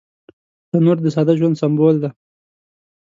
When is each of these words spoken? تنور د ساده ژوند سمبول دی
تنور 0.71 0.97
د 1.01 1.07
ساده 1.15 1.33
ژوند 1.39 1.59
سمبول 1.61 1.95
دی 2.03 2.09